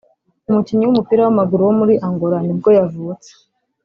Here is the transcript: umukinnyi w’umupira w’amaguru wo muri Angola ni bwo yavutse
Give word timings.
umukinnyi 0.49 0.83
w’umupira 0.85 1.21
w’amaguru 1.23 1.61
wo 1.67 1.73
muri 1.79 1.93
Angola 2.07 2.37
ni 2.45 2.53
bwo 2.57 2.69
yavutse 2.77 3.29